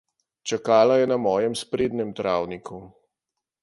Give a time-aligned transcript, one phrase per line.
[0.47, 2.85] Čakala je na mojem sprednjem travniku.